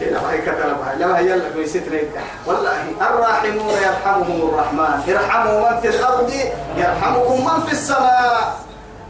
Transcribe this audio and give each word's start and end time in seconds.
كده 0.00 0.18
هاي 0.18 0.38
كتلا 0.38 0.76
لا 0.98 1.18
هي 1.18 1.26
يلا 1.30 1.50
كويستنا 1.54 1.98
والله 2.46 2.70
الراحمون 3.00 3.74
يرحمهم 3.82 4.48
الرحمن. 4.48 5.14
ارحموا 5.14 5.70
من 5.70 5.80
في 5.80 5.88
الأرض 5.88 6.32
يرحمكم 6.76 7.44
من 7.44 7.66
في 7.66 7.72
السماء. 7.72 8.56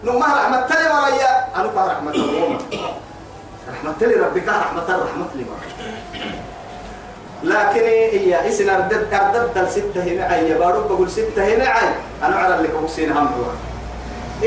نما 0.05 0.27
رحمة 0.27 0.61
تلي 0.67 0.87
وريا 0.87 1.47
أنا 1.57 1.67
بقى 1.67 1.89
رحمة 1.89 2.11
الله 2.11 2.59
رحمة 3.73 3.95
تلي 4.01 4.15
ربك 4.15 4.49
رحمة 4.49 4.83
رحمة 4.89 5.27
لي 5.35 5.45
لكن 7.45 7.81
هي 8.19 8.49
اسن 8.49 8.71
أردد 8.71 9.15
أردد 9.15 9.69
ستة 9.69 10.03
هنا 10.03 10.25
عي. 10.25 10.55
بارو 10.55 10.81
بقول 10.81 11.11
ستة 11.11 11.45
هنا 11.45 11.65
عي. 11.65 11.89
أنا 12.23 12.37
على 12.37 12.55
اللي 12.57 12.69
كوكسين 12.69 13.13
هم 13.13 13.27
هو 13.27 13.51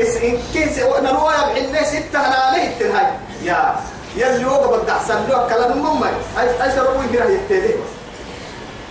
إس 0.02 0.18
كيس 0.52 0.82
وأنا 0.82 1.10
رواية 1.10 1.36
بحنا 1.36 1.82
ستة 1.84 2.18
أنا 2.26 2.56
ليه 2.56 2.78
تنهاي. 2.78 3.06
يا 3.42 3.74
يلي 4.16 4.44
هو 4.44 4.76
بدي 4.76 4.92
أحسن 4.92 5.28
له 5.28 5.48
كلام 5.48 5.78
مما 5.78 6.06
أي 6.38 6.62
أي 6.62 6.70
شروي 6.76 7.06
هنا 7.12 7.30
يتدي 7.30 7.74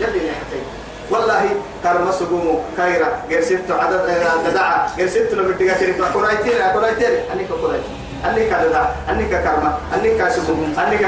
يلي 0.01 0.19
نحتاج 0.29 0.63
والله 1.11 1.49
كرم 1.83 2.11
سقومو 2.11 2.59
كايرا 2.77 3.07
غير 3.29 3.41
ست 3.43 3.71
عدد 3.71 4.01
ددعة 4.45 4.95
غير 4.97 5.09
ست 5.09 5.33
لو 5.33 5.43
بدك 5.43 5.77
كريم 5.77 6.05
كورايتين 6.13 6.71
كورايتين 6.73 7.13
أنيك 7.33 7.47
كورايتين 7.47 7.95
أنيك 8.25 8.53
ددعة 8.53 8.95
أنيك 9.09 9.29
كرمة. 9.29 9.77
أنيك 9.95 10.29
سقوم 10.29 10.75
أنيك 10.87 11.07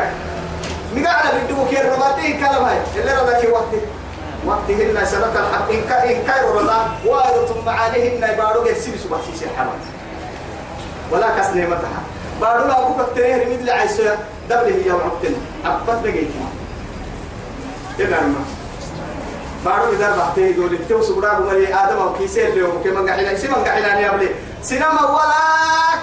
ميقا 0.96 1.12
على 1.12 1.30
بدو 1.46 1.66
كير 1.70 1.86
رباطي 1.94 2.34
كلام 2.34 2.64
هاي. 2.64 2.78
اللي 2.96 3.12
رضاك 3.12 3.44
وقتي. 3.52 3.80
وقتهن 4.46 5.06
سبك 5.06 5.36
الحق. 5.36 5.70
إن 5.72 5.82
كا 5.90 6.04
إن 6.04 6.24
كايرو 6.28 6.60
رضا 6.60 6.80
وارث 7.06 7.52
معانيهن 7.66 8.34
يبارو 8.34 8.62
غير 8.62 8.76
سيبي 8.76 8.98
سبح 8.98 9.18
سيسي 9.32 9.46
الحمام 9.46 9.80
ولا 11.12 11.40
كسنه 11.40 11.66
متها 11.66 12.02
بارو 12.44 12.68
لا 12.68 12.80
أبوك 12.80 13.00
التنيه 13.00 13.44
رميد 13.44 13.62
لعيسى. 13.62 14.18
دبله 14.50 14.76
هي 14.86 14.92
وعبتن 14.92 15.36
أبت 15.66 16.06
لقيتها 16.06 16.48
إذا 18.00 18.20
ما 18.22 18.44
بارو 19.66 19.92
إذا 19.92 20.16
بحته 20.18 20.52
دول 20.52 20.74
التو 20.74 21.02
سبرا 21.02 21.34
بمري 21.40 21.68
آدم 21.74 21.98
أو 21.98 22.14
كيسين 22.14 22.48
اللي 22.48 22.68
هو 22.68 22.84
كمان 22.84 23.10
قاعدين 23.10 23.38
سيمان 23.38 23.64
قاعدين 23.64 24.04
يا 24.04 24.12
بلي. 24.12 24.30
سينما 24.62 25.04
ولا 25.16 25.44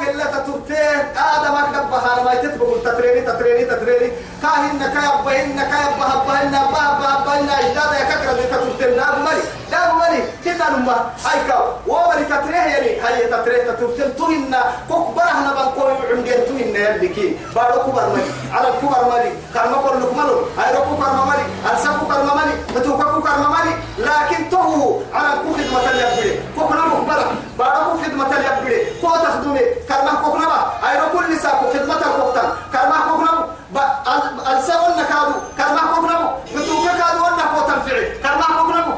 كلا 0.01 0.25
تتوتين 0.25 1.01
آدم 1.17 1.55
أكتب 1.61 1.91
بحال 1.91 2.25
ما 2.25 2.33
يتتبقوا 2.33 2.79
تتريني 2.85 3.21
تتريني 3.21 3.65
تتريني. 3.65 4.13
كاهن 4.43 4.79
كايب 4.79 5.25
بهن 5.25 5.59
كايب 5.71 5.93
بهن 6.27 6.53
بها 6.73 6.89
بها 6.99 7.25
بهن 7.27 7.49
إجداد 7.49 7.93
يا 8.01 8.05
ككرة 8.11 8.33
دي 8.33 8.43
تتوتين 8.53 8.97
لا 8.97 9.15
بمري. 9.15 9.43
نما 10.81 11.11
هاي 11.25 11.39
كاو 11.49 11.65
ومري 11.87 12.25
تتريه 12.25 12.65
يعني 12.73 13.01
هاي 13.01 13.27
تتريه 13.27 13.71
تتوتين 13.71 14.17
تهن 14.17 14.57
كوك 14.89 15.15
برهنا 15.17 15.51
بنقوي 15.57 15.93
عندين 16.11 16.41
تهن 16.49 16.75
يلي 16.77 17.09
كي. 17.09 17.37
بارو 17.55 17.81
كبر 17.83 18.09
مالي. 18.09 18.25
على 18.53 18.69
الكبر 18.69 19.03
مالي. 19.11 19.33
كرما 19.55 19.77
كل 19.77 20.17
مالو. 20.17 20.37
هاي 20.59 20.75
رو 20.75 20.83
كبر 20.83 21.11
مالي. 21.29 21.45
ألسا 21.73 21.91
كبر 22.01 22.35
مالي. 22.39 22.55
بتوكا 22.75 23.05
كبر 23.05 23.49
مالي. 23.55 23.73
لكن 23.99 24.51
تو 24.51 25.01
على 25.15 25.39
كو 25.43 25.53
خدمة 25.53 25.91
اليبري 25.91 26.41
كوك 26.57 26.73
نمو 26.73 27.05
برا 27.09 27.27
بارو 27.59 27.91
كو 27.91 28.03
خدمة 28.03 28.31
اليبري 28.37 28.79
كو 29.01 29.09
تخدمي 29.09 29.61
كرما 29.89 30.13
كوك 30.25 30.37
نما 30.37 30.61
هاي 30.83 31.01
رو 31.01 31.07
كل 31.13 31.35
نساء 31.35 31.55
كو 31.61 31.79
خدمة 31.79 31.95
الكوكتن 31.95 32.49
كرما 32.73 32.97
كوك 33.09 33.21
نمو 33.21 33.45
ألسا 34.53 34.75
ون 34.81 35.03
كادو. 35.11 35.35
كرما 35.59 35.83
كوك 35.95 36.05
نمو 36.11 36.29
بتوكا 36.55 36.93
كادو 37.01 37.25
ون 37.25 37.41
كو 37.53 37.61
تنفعي 37.69 38.05
كرما 38.23 38.47
كوك 38.59 38.71
نمو 38.77 38.95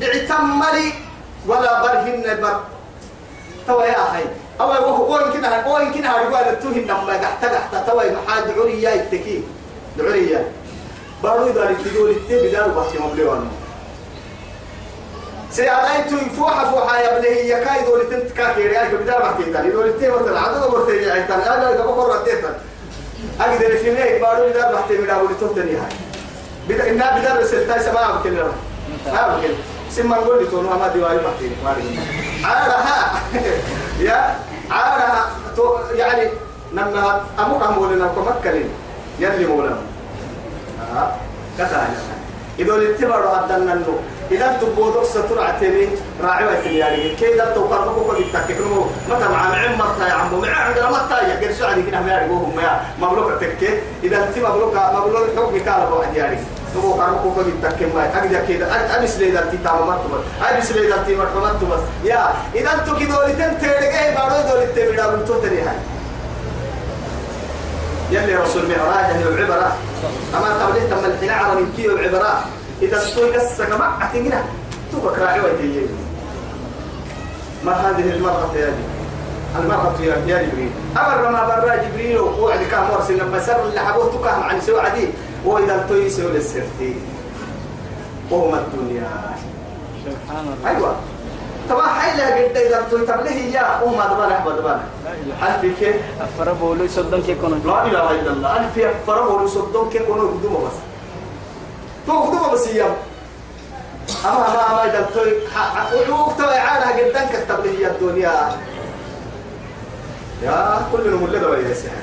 بعتم 0.00 0.58
مالي. 0.58 1.07
ولا 1.46 1.82
برهن 1.82 2.40
بر 2.42 2.60
توا 3.66 3.84
يا 3.84 4.02
أخي. 4.02 4.24
أو 4.60 4.72
هو 4.72 5.04
هو 5.04 5.20
يمكن 5.20 5.44
هو 5.44 5.78
يمكن 5.78 6.04
هرجوا 6.04 6.50
للتوهن 6.50 6.84
لما 6.84 7.16
تحت 7.16 7.44
تحت 7.44 7.90
توا 7.90 8.02
محاد 8.12 8.58
عريا 8.58 8.90
يتكي. 8.90 9.42
عريا 10.00 10.44
بارو 11.22 11.46
إذا 11.46 11.70
لتدول 11.70 12.10
التبي 12.10 12.50
دارو 12.50 12.80
بحكي 12.80 12.98
مبلغ 12.98 13.38
سيادايتو 15.50 16.16
يفوح 16.16 16.64
فوحا 16.70 16.98
يا 16.98 17.18
بلي 17.18 17.28
هي 17.28 17.64
كاي 17.64 17.84
دول 17.84 18.10
تنت 18.10 18.32
كاكيري 18.32 18.80
اي 18.80 18.96
بدار 18.96 19.22
بحكي 19.22 19.52
تاني. 19.52 19.70
دول 19.70 19.98
تي 19.98 20.08
مثلا 20.08 20.40
عدد 20.40 20.70
مرتين 20.70 21.10
اي 21.10 21.22
تاني 21.22 21.46
أنا 21.46 21.74
إذا 21.74 21.84
بقول 21.84 22.16
رديت 22.16 22.44
أقدر 23.40 23.76
في 23.76 23.90
ميك 23.90 24.20
بارو 24.20 24.48
بدار 24.48 24.74
بحكي 24.74 24.96
بدا 24.96 25.16
ولي 25.16 25.34
توتني 25.40 25.76
هاي 25.76 25.92
بدا 26.68 26.90
إنها 26.90 27.18
بدار 27.18 27.44
سلتاي 27.44 27.80
سما 27.80 28.10
بكل 28.10 28.38
ها 29.06 29.36
بكل 29.36 29.54
سما 29.98 30.16
نقول 30.16 30.38
لي 30.38 30.46
تونو 30.50 30.70
ما 30.78 30.88
ديواي 30.88 31.18
بحكي 31.18 31.50
عارها. 32.44 33.20
يا 34.00 34.34
عارها. 34.70 35.26
يعني 35.94 36.30
لما 36.72 37.20
أمك 37.38 37.62
أمولنا 37.62 38.06
كمكرين 38.14 38.70
يلي 39.18 39.46
مولانا. 39.46 39.82
آه. 40.96 41.10
كذا 41.58 41.88
إذا 42.58 42.74
الاتبار 42.74 43.28
عدنا 43.28 43.72
النو 43.72 43.94
إذا 44.30 44.58
تبودك 44.60 45.04
ستر 45.04 45.42
عتمي 45.42 45.88
راعي 46.22 46.78
يعني. 46.78 47.16
كي 47.16 47.34
إذا 47.34 47.52
توقف 47.54 47.88
بكو 47.88 48.14
بيتكلموا 48.14 48.84
متى 49.10 49.28
مع 49.28 49.48
معين 49.48 49.78
مرتا 49.78 50.06
يا 50.08 50.12
عمو. 50.12 50.40
مع 50.40 50.48
عندنا 50.48 50.90
مرتا 50.90 51.16
يا 51.28 51.34
قرشوا 51.40 51.66
علي 51.66 51.82
كنا 51.82 52.00
ما 52.00 52.10
يعرفوهم 52.10 52.60
يا 52.60 52.80
مملوك 53.00 53.32
تكي 53.40 53.80
إذا 54.04 54.16
أنت 54.24 54.38
مملوك 54.38 54.74
مملوك 54.94 55.26
حكم 55.36 55.58
كان 55.58 55.92
واحد 55.92 56.14
يعني. 56.16 56.38
تبو 56.74 56.96
كارو 56.96 57.16
كو 57.22 57.42
بيتكلم 57.42 57.90
ما 57.94 58.18
أقدر 58.18 58.46
كده 58.48 58.66
أبس 58.98 59.16
لي 59.16 59.30
ذا 59.30 59.48
تيتا 59.50 59.72
مرتبط 59.72 60.22
أبس 60.42 60.72
لي 60.72 60.88
ذا 60.88 61.02
تيتا 61.06 61.18
مرتبط 61.18 61.80
يا 62.04 62.34
إذا 62.54 62.70
أنتوا 62.74 62.98
كده 62.98 63.18
ولتن 63.18 63.58
تيرجع 63.60 64.14
بارو 64.14 64.48
دول 64.48 64.62
التبيدا 64.62 65.14
بنتو 65.14 65.34
تري 65.40 65.60
هاي 65.60 65.76
يلي 68.10 68.36
رسول 68.36 68.62
معراج 68.68 69.04
هي 69.04 69.22
العبرة 69.28 69.76
أما 70.34 70.64
قبل 70.64 70.90
تم 70.90 71.04
الحين 71.04 71.30
عربي 71.30 71.66
كيو 71.76 71.96
العبرة 71.96 72.44
إذا 72.82 72.96
استوي 72.96 73.36
قصة 73.36 73.78
ما 73.78 73.92
أتينا 74.02 74.42
توك 74.92 75.18
راعي 75.18 75.40
ويتيجي 75.40 75.86
ما 77.64 77.72
هذه 77.72 78.10
المرة 78.10 78.54
يا 78.56 78.66
دي 78.66 78.82
المرة 79.58 79.96
يا 80.00 80.16
يا 80.26 80.42
جبريل 80.42 80.70
أمر 80.96 81.30
ما 81.30 81.46
برا 81.46 81.76
جبريل 81.76 82.18
وقعد 82.18 82.62
كام 82.70 82.88
مرسل 82.90 83.18
لما 83.18 83.40
سر 83.40 83.62
اللي 83.68 83.80
حبوه 83.80 84.12
تكهم 84.12 84.42
عن 84.42 84.60
سوى 84.60 84.80
عدي 84.80 85.08
وإذا 85.44 85.74
التوي 85.74 86.10
سوى 86.10 86.32
للسرتي 86.32 86.94
وهم 88.30 88.54
الدنيا. 88.54 89.10
سبحان 90.04 90.44
الله. 90.46 90.70
أيوة. 90.70 90.96
طبعا 91.70 91.88
حيلة 91.88 92.24
قد 92.24 92.56
إذا 92.56 92.78
التوي. 92.78 93.06
تبليه 93.06 93.54
يا 93.54 93.82
وهم 93.82 94.00
أدبان 94.00 94.32
أحمد 94.32 94.52
أدبان 94.52 94.80
هل 95.40 95.60
في 95.60 95.72
كيف؟ 95.80 95.96
أفر 96.20 96.52
بولو 96.52 96.84
يصدم 96.84 97.20
كي 97.22 97.34
كونو 97.34 97.56
لا 97.64 97.86
إله 97.86 98.10
إلا 98.10 98.32
الله. 98.32 98.56
ألف 98.56 98.76
يفره 98.76 99.28
ولسدون 99.28 99.90
كي 99.90 99.98
كونوا 99.98 100.30
قدوما 100.30 100.58
بس. 100.58 100.78
تو 102.06 102.12
قدوما 102.12 102.52
بس 102.52 102.66
يام 102.66 102.94
أما 104.24 104.38
ما 104.38 104.74
ما 104.74 104.84
إذا 104.84 105.08
توي 105.14 105.32
وعوق 106.10 106.36
توي 106.36 106.58
عالها 106.58 106.90
قدام 106.96 107.26
كتب 107.28 107.66
لي 107.66 107.86
الدنيا؟ 107.86 108.56
يا 110.42 110.80
كل 110.92 111.10
نمول 111.10 111.32
لدى 111.32 111.46
ويا 111.46 111.74
سيحة 111.74 112.02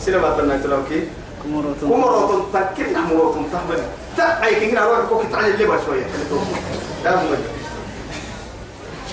سينما 0.00 0.36
تنا 0.36 0.56
تلوكي 0.56 1.08
تحمل 3.52 3.80
تأي 4.16 4.66
اللي 5.54 5.66
شوية. 5.86 6.06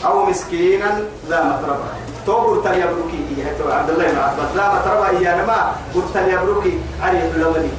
أو 0.05 0.25
مسكينا 0.25 1.01
ذا 1.29 1.43
مطربة. 1.43 1.85
تو 2.25 2.33
قلت 2.33 2.67
لي 2.67 2.83
أبروكي 2.83 3.19
إيه 3.37 3.57
تو 3.57 3.71
عبد 3.71 3.89
الله 3.89 4.11
بن 4.11 4.17
عباس. 4.17 4.55
لا 4.55 4.73
مطربة 4.73 5.09
إيه 5.09 5.33
أنا 5.33 5.45
ما 5.45 5.75
قلت 5.95 6.17
لي 6.17 6.39
أبروكي 6.39 6.79
علي 7.01 7.31
الأولي 7.35 7.69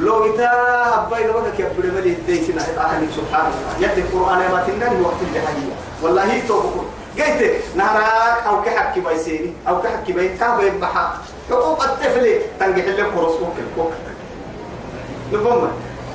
لو 0.00 0.34
إتا 0.34 0.50
هباي 0.94 1.26
لبك 1.26 1.60
يا 1.60 1.66
أبو 1.66 1.80
الملي 1.84 2.14
ديتنا 2.26 2.62
أهل 2.62 3.06
سبحان 3.16 3.46
الله. 3.46 3.92
يد 3.92 3.98
القرآن 3.98 4.38
ما 4.38 4.64
تناني 4.66 5.00
وقت 5.00 5.20
الجهالية 5.22 5.74
والله 6.02 6.32
هي 6.32 6.40
تو 6.40 6.60
قلت 7.18 7.60
نهارك 7.76 8.46
أو 8.46 8.62
كحكي 8.62 9.00
بيسيني 9.00 9.52
أو 9.68 9.82
كحكي 9.82 10.12
بيت 10.12 10.40
كابي 10.40 10.70
بحا 10.70 11.18
حقوق 11.50 11.82
الطفل. 11.84 12.40
تنجح 12.60 12.84
لك 12.84 13.10
فرص 13.14 13.32
ممكن 13.40 13.62
كوك 13.76 13.92
نفهم 15.32 15.70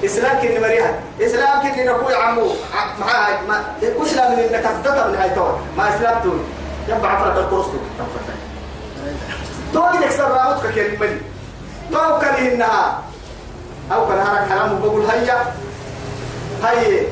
إسلام 0.05 0.41
كني 0.41 0.59
مريها 0.59 0.99
إسلام 1.21 1.61
كني 1.61 1.83
نقول 1.85 2.13
عمو 2.13 2.47
معاه 2.99 3.41
ما 3.47 3.63
إسلام 4.03 4.31
من 4.31 4.39
إنك 4.39 4.63
تدتر 4.63 5.07
من 5.07 5.15
هاي 5.15 5.29
تور 5.29 5.59
ما 5.77 5.95
إسلام 5.95 6.21
تقول 6.23 6.39
يبقى 6.87 7.11
عفرة 7.11 7.39
الكرسي. 7.39 7.77
تنفتح 7.97 8.35
تو 9.73 9.83
إنك 9.83 10.11
سرعتك 10.11 10.73
كلمة 10.75 11.17
تو 11.91 12.19
كان 12.19 12.35
إنها 12.45 13.01
أو 13.93 14.07
كان 14.07 14.17
هرك 14.17 14.49
حرام 14.49 14.79
بقول 14.79 15.05
هيا. 15.05 15.53
هيا. 16.63 17.03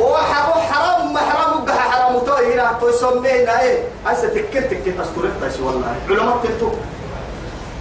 هو 0.00 0.16
حرام 0.16 0.60
حرام 0.72 1.14
ما 1.14 1.20
حرام 1.20 1.64
بقى 1.64 1.78
حرام. 1.78 2.18
تو 2.18 2.32
هنا 2.32 2.78
تو 2.80 2.88
يسمينا 2.88 3.60
إيه؟ 3.62 3.78
هسه 4.06 4.28
تكت 4.28 4.56
تكت 4.70 5.00
أسطورتها 5.00 5.48
شو 5.56 5.66
والله. 5.66 5.94
علماء 6.10 6.38
تلتو 6.42 6.68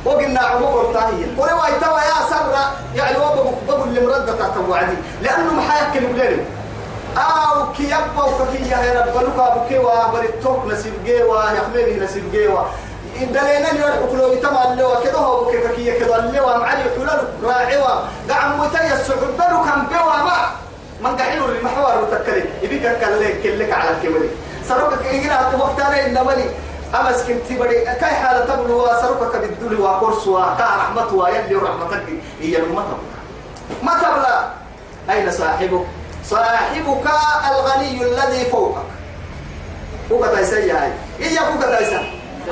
وقلنا 0.06 0.40
عمو 0.40 0.68
قرطانية 0.68 1.26
ورواية 1.38 1.80
توا 1.82 2.00
يا 2.00 2.30
سر 2.30 2.56
يعني 2.96 3.18
هو 3.18 3.54
بقول 3.68 3.88
اللي 3.88 4.02
مرد 4.08 4.38
تحت 4.40 4.58
وعدي 4.70 4.94
لأنه 5.22 5.54
محاك 5.54 5.98
المدرب 5.98 6.46
أو 7.18 7.72
كي 7.78 7.84
يبقى 7.84 8.30
وكي 8.42 8.70
يا 8.70 9.02
رب 9.02 9.24
لك 9.24 9.58
بكيوا 9.58 10.08
بريتوك 10.14 10.66
نسيب 10.66 10.94
جيوا 11.06 11.42
يحملني 11.44 12.00
نسيب 12.06 12.32
جيوا 12.32 12.62
دلينا 13.22 13.72
اللي 13.72 13.82
يرحب 13.82 14.16
لو 14.16 14.34
يتمع 14.34 14.64
اللي 14.64 14.84
كده 15.04 15.18
هو 15.18 15.44
بكي 15.46 15.76
كي 15.76 16.00
كده 16.00 16.16
اللي 16.20 16.40
ومعلي 16.40 16.84
له 16.98 17.22
راعوا 17.44 18.00
قام 18.30 18.60
متي 18.60 18.94
السعود 18.94 19.38
له 19.40 19.66
كان 19.66 19.86
بوا 19.86 20.24
ما. 20.24 20.46
من 21.02 21.18
قحيل 21.18 21.44
المحور 21.44 22.04
وتكلم 22.04 22.46
يبيك 22.62 22.82
كلك 22.82 23.42
كلك 23.44 23.72
على 23.74 23.90
الكبري. 23.90 24.30
سرقك 24.70 25.06
إجنا 25.08 25.52
وقت 25.60 25.80
أنا 25.80 26.06
إنما 26.06 26.36
أمس 26.94 27.22
كنت 27.28 27.60
بدي 27.60 27.86
كاي 27.86 28.16
حالة 28.16 28.46
تبلو 28.46 28.86
سرقك 28.86 29.36
بالدول 29.36 29.82
وكورس 29.82 30.28
وكا 30.28 30.66
رحمة 30.78 31.14
ويلي 31.14 31.56
ورحمتك 31.56 32.04
هي 32.42 32.58
المطر 32.58 32.98
ما 33.84 33.94
تبلا 33.94 34.50
أين 35.10 35.32
صاحبك؟ 35.32 35.86
صاحبك 36.26 37.08
الغني 37.52 38.02
الذي 38.04 38.46
فوقك. 38.46 38.84
فوق 40.10 40.36
تيسي 40.36 40.72
هاي. 40.72 40.92
إيا 41.20 41.40
فوق 41.40 41.78
تيسي 41.78 42.00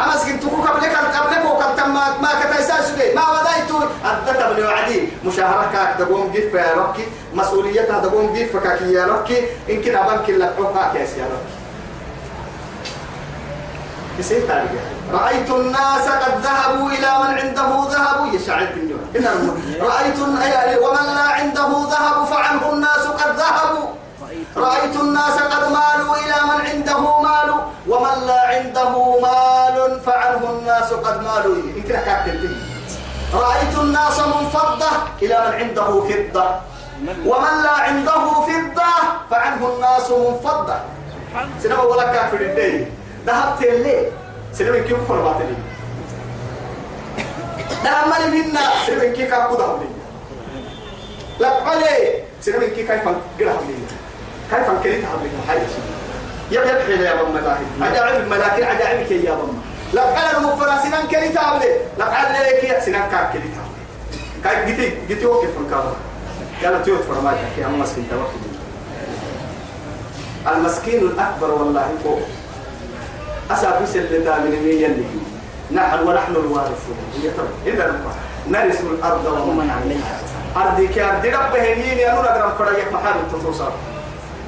أمس 0.04 0.26
كنت 0.26 0.44
فوق 0.44 0.68
قبلك 0.68 0.96
قبلك 0.96 1.46
وقبل 1.46 1.92
ما 1.92 2.18
ما 2.22 2.30
كتيسي 2.44 2.74
سجي 2.84 3.14
ما 3.16 3.22
ودايت 3.30 3.90
أدت 4.06 4.42
ابن 4.42 4.66
وعدي. 4.66 5.08
مشاهرك 5.26 5.96
دقوم 6.00 6.32
جيف 6.32 6.54
يا 6.54 6.74
ركي 6.74 7.06
مسؤوليتها 7.34 8.00
دقوم 8.00 8.34
جيف 8.34 8.58
كاكي 8.58 8.94
يا 8.94 9.06
ركي 9.06 9.46
إن 9.70 9.82
كنا 9.82 10.02
بنك 10.02 10.30
لك 10.30 10.56
عقاك 10.60 10.96
يا 10.96 11.26
ركي 11.26 11.61
رأيت 15.14 15.50
الناس 15.50 16.06
قد 16.24 16.34
ذهبوا 16.44 16.90
إلى 16.90 17.12
من 17.24 17.32
عنده 17.40 17.70
ذهب. 17.92 18.34
يشعل 18.34 18.68
النور 18.78 19.00
رأيت 19.92 20.20
ومن 20.84 21.06
لا 21.16 21.28
عنده 21.40 21.68
ذهب 21.94 22.26
فعنه 22.26 22.70
الناس 22.74 23.04
قد 23.08 23.36
ذهبوا. 23.38 23.88
رأيت. 24.58 24.96
الناس 24.96 25.38
قد 25.54 25.64
مالوا 25.78 26.16
إلى 26.16 26.38
من 26.50 26.60
عنده 26.70 27.22
مال. 27.22 27.50
ومن 27.88 28.28
لا 28.28 28.42
عنده 28.48 29.20
مال 29.20 30.02
فعنه 30.06 30.50
الناس 30.50 30.94
قد 30.94 31.18
مالوا 31.24 31.56
يمكن 31.56 31.96
رأيت 33.34 33.76
الناس 33.80 34.20
منفضة 34.20 34.92
إلى 35.22 35.36
من 35.48 35.54
عنده 35.60 35.90
فضة. 36.10 36.46
ومن 37.26 37.54
لا 37.64 37.72
عنده 37.72 38.22
فضة 38.48 38.92
فعنه 39.32 39.62
الناس 39.76 40.12
منفضة. 40.12 40.76
سنبا 41.64 41.82
ولا 41.82 42.04
كافر 42.14 42.42
الدين. 42.42 43.01
ذهبت 43.26 43.64
الليل 43.64 44.06
سنبا 44.54 44.80
كيف 44.80 44.98
فرمات 45.10 45.36
لي 45.42 45.56
ذهب 47.84 48.08
مالي 48.08 48.42
منا. 48.44 48.60
سنبا 48.88 49.12
كيف 49.14 49.30
كاكو 49.30 49.56
ذهب 49.56 49.80
لي 49.82 49.88
لا 51.40 51.48
علي 51.50 52.24
سنبا 52.42 52.68
كيف 52.68 52.92
كيف 52.92 53.08
قرأ 53.08 53.62
لي 53.68 53.76
كيف 54.52 54.68
كريت 54.84 55.06
هذا 55.06 55.22
الحي 55.44 55.60
يا 56.52 56.62
يبحي 56.62 57.04
يا 57.04 57.24
بم 57.24 57.32
ملاهي 57.34 57.66
عجائب 57.82 58.22
الملاكين 58.24 58.64
عجائبك 58.64 59.12
يا 59.12 59.34
بم 59.36 59.62
لا 59.94 60.02
قال 60.02 60.36
المفرا 60.38 60.78
سنان 60.84 61.08
كريت 61.08 61.38
هذا 61.38 61.66
لا 61.98 62.06
قال 62.06 62.34
لك 62.34 62.64
يا 62.64 62.80
سنان 62.80 63.10
كار 63.12 63.30
كريت 63.34 63.52
هذا 63.54 63.72
كاي 64.44 64.66
جيتي 64.66 64.98
جيتي 65.08 65.26
وقف 65.26 65.48
في 65.52 65.58
الكاميرا 65.58 65.96
قال 66.64 66.84
تيوت 66.84 67.02
فرماك 67.04 67.38
يا 67.58 67.68
مسكين 67.68 68.08
توكل. 68.10 68.52
المسكين 70.48 71.00
الأكبر 71.00 71.52
والله. 71.52 71.90
هو 72.06 72.18
أسا 73.54 73.72
في 73.80 73.86
سلة 73.94 74.36
من 74.44 74.54
مين 74.66 75.06
نحن 75.72 76.08
ونحن 76.08 76.32
الوارثون. 76.36 76.98
إذا 77.66 77.96
نرث 78.48 78.82
الأرض 78.82 79.26
ومن 79.26 79.70
عليها. 79.70 80.16
أرضي 80.58 80.88
كأرض 80.88 81.26
ربه 81.26 81.74
هنين 81.74 81.98
يا 81.98 82.14
نور 82.14 82.26
أقرب 82.26 82.54
فريق 82.60 82.94
محل 82.94 83.20
التصوصات 83.20 83.72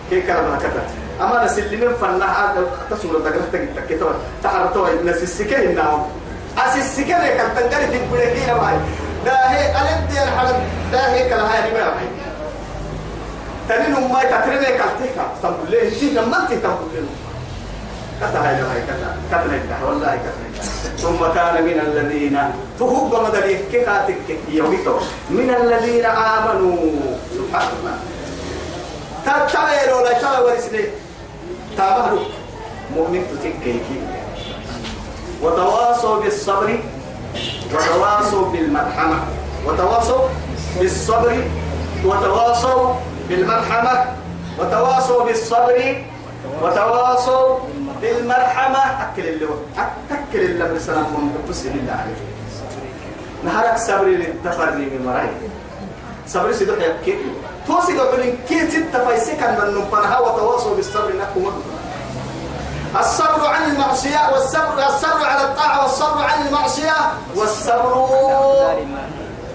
كي 0.10 0.22
كلام 0.22 0.52
هكذا 0.52 0.84
أما 1.22 1.46
نسلمين 1.46 1.94
فنا 2.02 2.54
تسمع 2.92 3.12
دقرة 3.20 3.48
تك 3.54 3.70
تك 3.76 4.00
توا 4.00 4.12
تعرفتوا 4.44 4.88
نسيسكين 5.06 5.60
النام 5.60 6.06
أسيسكين 6.58 7.18
كان 7.18 7.50
تنقل 7.56 7.88
في 7.92 7.98
البريكين 8.04 8.56
معي 8.62 8.78
ده 9.26 9.32
هي 9.32 9.72
ألد 9.72 10.14
يا 10.16 10.24
الحلم 10.24 10.60
ده 10.92 11.00
هي 11.14 11.30
كلا 11.30 11.44
هاي 11.44 11.74
ما 11.74 11.94
تنين 13.70 14.12
ما 14.12 14.24
تكرمه 14.24 14.64
كالتيكا. 14.64 15.26
تقول 15.44 15.72
ليه 15.72 15.90
شيء 16.00 16.14
لما 16.20 16.38
أنت 16.44 16.64
تقول 16.64 17.06
كذا 18.24 18.40
هاي 18.40 18.56
هاي 18.56 18.82
كذا 18.88 19.18
كذا 19.32 19.58
كذا 19.68 19.88
والله 19.88 20.16
كذا 20.16 20.64
ثم 20.98 21.20
كان 21.36 21.64
من 21.66 21.80
الذين 21.88 22.40
فهو 22.80 23.24
مدري 23.24 23.58
كاتك 23.72 24.28
يوميتو 24.50 24.96
من 25.30 25.50
الذين 25.62 26.06
آمنوا 26.06 26.78
سبحان 27.36 27.68
الله 27.80 27.96
تتبعي 29.26 29.94
ولا 29.94 30.14
تبع 30.20 30.40
ورسلي 30.40 30.84
تابعوا 31.78 32.20
مؤمن 32.96 33.24
تتكيكي 33.32 34.00
وتواصوا 35.42 36.22
بالصبر 36.22 36.80
وتواصوا 37.74 38.52
بالمرحمة 38.52 39.20
وتواصوا 39.68 40.28
بالصبر 40.80 41.44
وتواصوا 42.06 42.94
بالمرحمة 43.30 44.06
وتواصوا 44.60 45.24
بالصبر 45.24 46.04
وتواصوا 46.64 47.58
بالمرحمة 48.04 48.80
أكل 49.04 49.26
اللي 49.28 49.48
أكل 50.12 50.40
اللي 50.40 50.66
بالسلام 50.70 51.08
من 51.16 51.32
بس 51.50 51.66
الله 51.66 51.96
عليه. 52.02 52.20
نهارك 53.44 53.78
صبر 53.78 54.06
للتفرج 54.06 54.74
من 54.74 55.02
مراي 55.06 55.32
صبر 56.28 56.52
سيدو 56.52 56.74
يبكي 56.74 57.16
توصي 57.68 58.00
قبل 58.00 58.36
كي 58.48 58.68
ستة 58.72 59.06
فايسكا 59.06 59.48
من 59.52 59.80
نفنها 59.80 60.20
وتواصوا 60.20 60.76
بالصبر 60.76 61.12
نكو 61.16 61.52
الصبر 63.00 63.48
عن 63.48 63.72
المعصية 63.72 64.20
والصبر 64.34 64.88
الصبر 64.88 65.26
على 65.26 65.44
الطاعة 65.44 65.84
والصبر 65.84 66.24
عن 66.24 66.48
المعصية 66.48 66.96
والصبر 67.36 67.94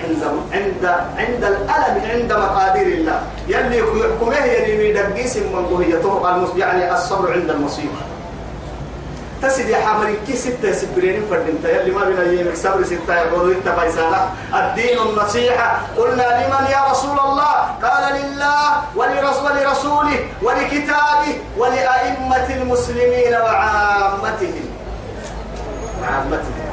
عند 0.04 0.22
عند 0.52 0.84
عند 1.16 1.44
الألم 1.44 1.96
عند 2.10 2.32
مقادير 2.32 2.86
الله. 2.86 3.22
يلي 3.48 3.78
يحكمه 3.78 4.44
يلي 4.44 4.88
يدقيس 4.88 5.36
من 5.36 5.66
قهيته 5.70 6.12
يعني 6.56 6.94
الصبر 6.94 7.32
عند 7.32 7.50
المصيبة. 7.50 8.07
تسد 9.42 9.68
يا 9.68 9.76
حامل 9.76 10.16
كي 10.26 10.36
ستة 10.36 10.72
سبرين 10.72 11.26
فردين 11.30 11.58
يلي 11.64 11.90
ما 11.90 12.04
بين 12.04 12.38
يمك 12.38 12.56
صبر 12.56 12.84
ستة 12.84 13.14
يقولوا 13.14 13.54
انت 13.54 13.68
فيسالة 13.68 14.30
الدين 14.54 14.98
النصيحة. 14.98 15.80
قلنا 15.96 16.22
لمن 16.22 16.66
يا 16.70 16.90
رسول 16.90 17.18
الله؟ 17.18 17.54
قال 17.82 18.04
لله 18.18 18.82
ولرسول 18.96 19.44
ولرسوله 19.50 20.20
ولكتابه 20.42 21.32
ولأئمة 21.58 22.46
المسلمين 22.50 23.34
وعامتهم. 23.34 24.66
وعامتهم 26.02 26.68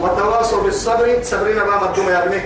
وتواصوا 0.00 0.62
بالصبر. 0.62 1.18
صبرنا 1.22 1.64
ما 1.64 1.76
مدوم 1.82 2.08
يا 2.08 2.24
ابني. 2.24 2.40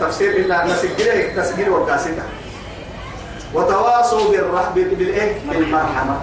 تفسير 0.00 0.32
بالله 0.34 0.64
نسجله 0.64 1.32
تسجيل 1.36 1.70
وقاسته 1.70 2.22
وتواصوا 3.54 4.30
بالرحب 4.30 4.74
بالإيه؟ 4.74 5.36
بالمرحمة. 5.50 6.16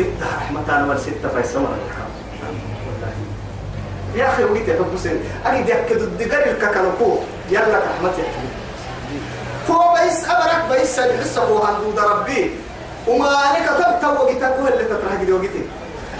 افتح 0.00 0.36
رحمتان 0.42 0.88
والستة 0.88 1.28
فيسمى 1.34 1.66
يا 4.16 4.28
أخي 4.28 4.44
وقيت 4.44 4.68
يا 4.68 4.84
حسين 4.94 5.20
أجي 5.46 5.70
ياكد 5.70 5.96
الدجار 6.02 6.44
الككلكو 6.46 7.18
يلا 7.50 7.78
رحمتي 7.78 8.22
فهو 9.68 9.94
بيس 9.94 10.24
أبرك 10.30 10.78
بيس 10.78 10.98
هو 11.38 11.62
عند 11.64 11.98
ربي. 11.98 12.50
وما 13.08 13.28
أنا 13.28 13.66
كتبت 13.66 14.04
وقيتك 14.20 14.42
هو 14.44 14.68
اللي 14.68 14.84
تطرح 14.84 15.14
دي 15.24 15.32
وقيتي 15.32 15.62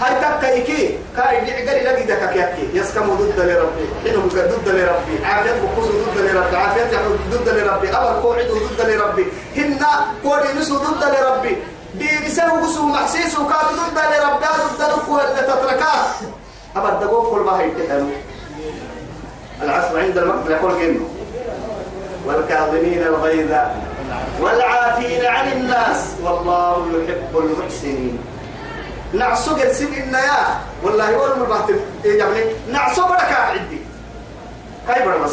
هاي 0.01 0.15
تكايكي 0.39 0.97
كاي 1.17 1.39
دعقري 1.45 1.83
لقي 1.83 1.86
دكك 2.07 2.35
يكي 2.35 2.77
يسكم 2.77 3.07
ضد 3.15 3.39
لربي. 3.39 3.85
حلو 4.03 4.21
ضد 4.21 4.67
لربي. 4.67 5.25
عافية 5.25 5.51
بقص 5.61 5.87
ضد 5.87 6.17
لربي. 6.17 6.55
عافية 6.55 6.83
ضد 7.31 7.49
لربي. 7.49 7.89
أبر 7.89 8.21
قوعد 8.23 8.45
ضد 8.45 8.89
لربي. 8.89 9.25
هنا 9.55 9.91
قوعد 10.23 10.57
نسو 10.57 10.75
ضد 10.77 11.03
لربي. 11.03 11.57
بيرسل 11.93 12.49
وقصو 12.49 12.85
محسيس 12.85 13.39
وكاد 13.39 13.67
ضد 13.79 13.97
لربي. 14.11 14.45
ضد 14.63 14.81
لكو 14.81 15.19
اللي 15.19 15.41
تتركاه. 15.41 16.01
أبر 16.75 16.89
دقوق 16.89 17.31
كل 17.31 17.41
ما 17.41 17.59
هيتحلو 17.59 18.09
العصر 19.61 19.99
عند 19.99 20.17
المقتل 20.17 20.51
يقول 20.51 20.71
كنه 20.71 21.09
والكاظمين 22.25 23.01
الغيظ 23.01 23.51
والعافين 24.41 25.25
عن 25.25 25.51
الناس. 25.51 25.99
والله 26.23 26.87
يحب 26.93 27.37
المحسنين. 27.37 28.19
نعسو 29.13 29.55
قد 29.55 29.71
سن 29.71 29.93
إنا 29.93 30.19
يا. 30.19 30.59
والله 30.83 31.17
ورم 31.17 31.43
البحث 31.43 31.71
يجبني 32.05 32.43
نعسو 32.71 33.07
بركة 33.07 33.35
عندي 33.35 33.79
هاي 34.87 35.05
برا 35.05 35.17
بس. 35.17 35.31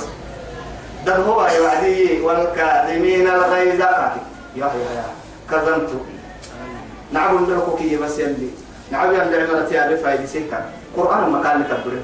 ده 1.06 1.16
هو 1.16 1.46
يوعدي 1.46 2.20
والكاظمين 2.20 3.28
الغيظ. 3.28 3.80
يا 3.80 4.16
يا 4.56 4.66
يا. 4.66 5.04
كذنت. 5.50 5.90
نعم 7.12 7.50
لكم 7.50 7.76
كي 7.78 7.96
بس 7.96 8.18
يلي. 8.18 8.50
نعم 8.90 9.14
يا 9.14 9.22
عمرة 9.22 9.68
يا 9.72 9.90
رفاي 9.92 10.26
سيكا. 10.26 10.70
قرآن 10.96 11.30
مكان 11.30 11.64
تبره 11.68 12.02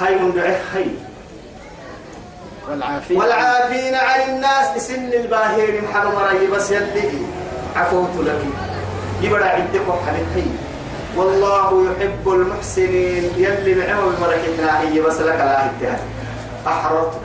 هاي 0.00 0.14
من 0.14 0.32
دعي 0.34 0.56
هاي. 0.74 0.86
والعافين. 2.68 3.16
والعافين 3.18 3.94
عن 3.94 4.20
الناس 4.30 4.86
سن 4.88 5.12
الباهر 5.12 5.80
محل 5.82 6.06
مرأي 6.06 6.46
بس 6.46 6.70
يلي. 6.70 7.10
عفوت 7.76 8.10
لك. 8.26 8.63
يبدا 9.24 9.48
عندك 9.48 9.80
وحلت 9.88 10.26
هي 10.36 10.42
والله 11.16 11.86
يحب 11.90 12.28
المحسنين 12.28 13.30
يلي 13.36 13.74
معه 13.74 14.00
بمركتنا 14.00 14.80
هي 14.80 15.00
بس 15.00 15.20
لك 15.20 15.34
لا 15.38 15.64
انتهى 15.64 15.96
أحررتك 16.66 17.20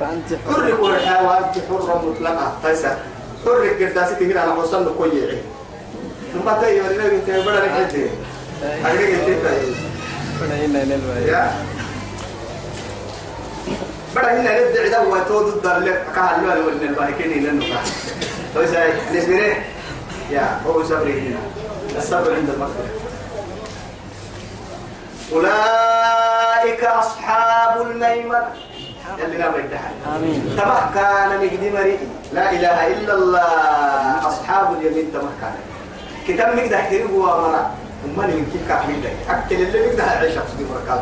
فأنت 0.00 0.28
حر 0.48 0.76
كل 0.80 0.96
حيوان 0.96 1.44
حرة 1.68 2.02
مطلقة 2.06 2.52
تيسا 2.62 2.98
حر 3.44 3.68
قرداسي 3.68 4.14
تقول 4.14 4.38
أنا 4.38 4.54
وصلنا 4.54 4.90
كوي 4.98 5.10
عين 5.10 5.42
ثم 6.32 6.50
تيجي 6.60 6.80
من 6.80 6.86
النبي 6.90 7.20
تيجي 7.26 7.40
بڑا 7.44 7.60
ركعتين 7.64 8.08
أقول 8.84 8.98
لك 8.98 9.08
يا 11.28 11.52
بڑا 14.14 14.26
هنا 14.26 14.60
نبدأ 14.60 14.88
دوا 14.88 15.18
تود 15.28 15.46
الدار 15.48 15.78
لك 15.78 16.04
كهل 16.14 16.44
لون 16.44 16.66
ولا 16.66 16.82
الباركين 16.82 17.44
لأنه 17.44 17.64
كهل 17.64 17.86
تيسا 18.54 18.82
نسميه 19.14 19.73
يا 20.30 20.60
هو 20.66 20.84
صبري 20.84 21.20
هنا. 21.20 21.38
الصبر 21.98 22.34
عند 22.34 22.50
المقدرة 22.50 22.90
أولئك 25.32 26.84
أصحاب 26.84 27.82
الميمنة. 27.82 28.48
اللي 29.24 29.36
نبغى 29.38 29.62
آمين. 30.16 30.56
تمه 30.56 30.94
كان 30.94 31.40
مجدي 31.40 31.70
مريء 31.70 31.98
لا 32.32 32.50
إله 32.52 32.86
إلا 32.86 33.14
الله. 33.14 34.28
أصحاب 34.28 34.72
اليمين 34.80 35.10
كان. 35.40 35.54
كتاب 36.28 36.56
مجد 36.56 36.72
هيرو 36.72 37.26
وامرا 37.26 37.70
ومن 38.04 38.30
يمكن 38.30 38.68
كامل 38.68 39.02
ده 39.02 39.34
أكل 39.34 39.54
اللي 39.54 39.86
مجد 39.86 40.00
هيعيش 40.00 40.34
في 40.34 40.64
بركات 40.64 41.00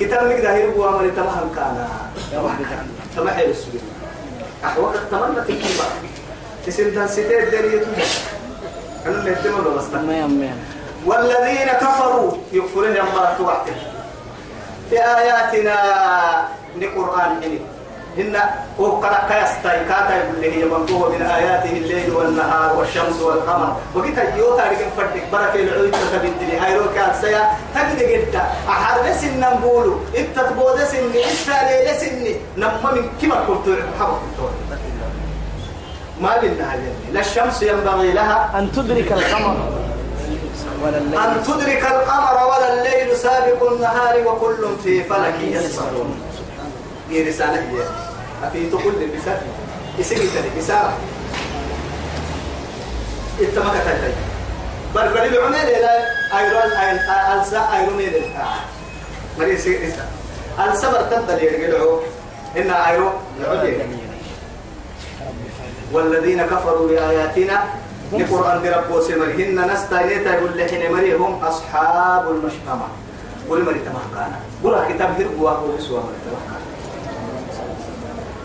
كتاب 0.00 0.26
مجد 0.26 0.44
هيرو 0.44 0.82
وامرا 0.82 1.10
تمه 1.16 1.54
كان. 1.56 1.88
يا 2.32 2.38
رب 2.38 2.44
اجعلنا 2.44 2.86
تمه 3.16 3.30
حلو 3.30 3.50
السجن 3.50 3.80
أحوال 4.64 5.10
تمنى 5.10 5.40
تكيبا 5.40 5.84
تسين 6.66 6.94
دان 6.94 7.08
سيتي 7.08 7.42
الدنيا 7.42 7.82
أنا 7.82 7.96
والذين 11.06 11.68
كفروا 11.80 12.32
يكفرون 12.52 12.96
يمرا 12.96 13.34
توعته 13.38 13.74
بآياتنا 14.90 15.76
لقرآن 16.80 17.42
حنين 17.42 17.60
هن 18.18 18.36
وقرأ 18.78 19.18
كيستاي 19.28 19.84
كاتا 19.88 20.16
يقول 20.16 20.40
لي 20.40 20.52
هي 20.52 20.64
من 20.64 21.22
آياته 21.22 21.70
الليل 21.70 22.14
والنهار 22.14 22.76
والشمس 22.76 23.20
والقمر. 23.20 23.76
وقلت 23.94 24.18
يوتا 24.36 24.62
لكن 24.62 24.84
فردك 24.96 25.24
بركة 25.32 25.54
العيد 25.54 25.94
تبدلي 26.12 26.58
هاي 26.58 26.78
رو 26.78 26.84
كان 26.94 27.14
سيا. 27.20 27.50
تجد 27.74 27.98
جدا. 28.08 28.42
أحرس 28.68 29.24
النمبولو 29.24 30.00
إنت 30.16 30.38
تبود 30.38 30.84
سني 30.84 31.24
إنت 31.24 31.48
ليلة 31.48 31.92
سني. 31.92 32.36
نما 32.56 32.92
من 32.92 33.08
كما 33.22 33.34
قلت 33.34 33.66
قلت 33.66 34.88
ما 36.22 36.36
بينها 36.40 36.76
لا 37.12 37.20
الشمس 37.20 37.62
ينبغي 37.62 38.12
لها 38.12 38.58
أن 38.58 38.72
تدرك 38.72 39.12
القمر. 39.12 39.56
ولا 40.84 40.98
الليل. 40.98 41.18
أن 41.18 41.42
تدرك 41.42 41.82
القمر 41.82 42.46
ولا 42.46 42.68
الليل 42.74 43.16
سابق 43.16 43.72
النهار 43.72 44.28
وكل 44.28 44.66
في 44.84 45.04
فلك 45.04 45.34
يسبحون 45.42 46.20
هي 47.10 47.28
رسالة 47.28 47.54
هي؟ 47.60 47.82
أفي 48.48 48.70
تقول 48.70 48.94
للرسالة 49.00 49.42
يسير 49.98 50.18
تلك 50.18 50.52
رسالة 50.58 50.92
كتبت 53.40 54.14
بل 54.94 55.08
بل 55.08 55.18
العمل 55.18 55.54
إلى 55.56 55.90
أيرون 56.38 56.72
ألسا 57.40 57.68
أيرون 57.74 58.00
إلى 58.00 58.20
مري 59.38 59.56
سير 59.56 59.80
رسالة 59.80 60.72
الصبر 60.72 61.00
تبدأ 61.02 61.42
يرجعوا 61.42 62.00
إن 62.56 62.70
أيرون 62.70 63.12
العليا 63.40 63.86
والذين 65.92 66.42
كفروا 66.42 66.88
بآياتنا 66.88 67.64
القرآن 68.12 68.62
دي 68.62 68.68
ربو 68.70 69.00
سمرهن 69.00 69.72
نستاينيتا 69.72 70.34
يقول 70.34 70.58
لحين 70.58 70.92
مريهم 70.92 71.44
أصحاب 71.44 72.30
المشأمة 72.30 72.88
قول 73.48 73.64
مري 73.64 73.80
تمام 73.84 74.06
كان 74.14 74.32
قول 74.64 74.74
كتاب 74.88 75.10
هربوا 75.20 75.50
أبو 75.50 75.76
بسوا 75.76 76.00
مري 76.00 76.18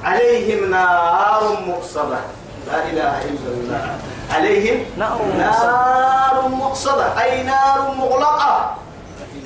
عليهم 0.04 0.72
نار 0.72 1.44
مؤصدة. 1.68 2.20
لا 2.68 2.78
إله 2.92 3.14
إلا 3.28 3.50
الله. 3.58 3.98
عليهم 4.32 4.78
نار 4.98 6.48
مؤصدة. 6.48 7.22
أي 7.24 7.44
نار 7.44 7.96
مغلقة. 7.98 8.76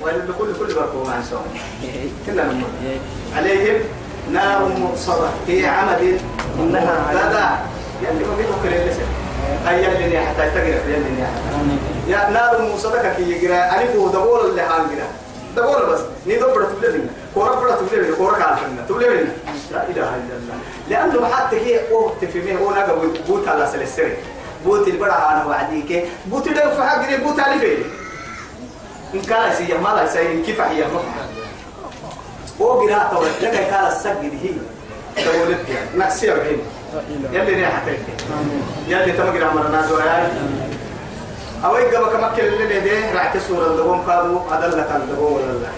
ولكل 0.01 0.53
كل 0.59 0.73
بركو 0.73 1.03
مع 1.03 1.21
سوا 1.29 1.39
كلنا 2.25 2.61
عليهم 3.37 3.77
نار 4.31 4.61
مؤصدة. 4.77 5.29
في 5.47 5.65
عمد 5.65 6.21
إنها 6.59 7.11
ممتدة 7.11 7.49
يلي 8.01 8.25
ما 8.25 8.35
بيفكر 8.35 8.81
اللي 8.81 8.93
سن 8.93 9.07
أي 9.67 9.83
يلي 9.83 10.19
حتى 10.19 10.49
تقرأ 10.49 10.67
يلي 10.67 10.97
آمين 10.97 11.79
يا 12.07 12.29
نار 12.29 12.61
مؤصدة 12.61 13.13
كي 13.13 13.31
يقرأ. 13.31 13.81
ألف 13.81 13.95
ودبول 13.95 14.49
اللي 14.49 14.61
حان 14.61 14.81
قرأ. 14.81 15.07
دبول 15.55 15.93
بس. 15.93 15.99
ني 16.27 16.35
دبر 16.35 16.63
تبلي 16.63 17.01
كورا 17.35 17.55
بڑا 17.55 17.73
تبلي 17.75 18.15
كورا 18.15 18.37
كان 18.37 18.85
تبلي 18.89 19.27
لا 19.71 19.83
إله 19.89 20.09
إلا 20.15 20.35
الله. 20.37 20.55
لأنه 20.89 21.35
حتى 21.35 21.55
هي 21.55 21.91
أوه 21.91 22.13
تفهمين 22.21 22.57
هو 22.57 22.71
نجا 22.71 22.95
بوت 23.27 23.47
على 23.47 23.67
سلسلة. 23.67 24.17
بوت 24.65 24.87
البڑا 24.87 25.15
أنا 25.31 25.45
وعديك. 25.47 26.05
بوت 26.25 26.49
ده 26.49 26.75
في 26.75 26.83
حق 26.83 27.15
بوت 27.15 27.39
على 27.39 27.59
فين؟ 27.59 27.83
إن 29.13 29.21
كان 29.21 29.55
سيا 29.55 29.77
ما 29.77 29.89
لا 29.89 30.07
سيا 30.07 30.43
كيف 30.45 30.61
هي 30.61 30.85
مفهوم 30.85 31.13
هو 32.61 32.81
قراءة 32.81 33.23
لك 33.41 33.55
قال 33.73 33.85
السجد 33.91 34.33
هي. 34.43 34.53
يعني. 35.17 35.87
نكسي 35.97 36.27
بعين 36.27 36.59
يلي 37.33 37.53
ريحة 37.53 37.81
يلي 38.87 39.11
تمقر 39.11 39.43
عمر 39.43 39.65
الناس 39.65 39.91
وياي. 39.91 40.27
أو 41.65 41.77
إيقا 41.77 42.01
بك 42.01 42.15
مكة 42.15 42.47
اللي 42.47 42.79
ده 42.79 43.13
رعت 43.15 43.37
سورة 43.37 43.67
الدقوم 43.71 44.01
قادوا 44.01 44.39
أدلك 44.51 44.87
الدقوم 44.95 45.33
ولا 45.33 45.51
لا. 45.51 45.69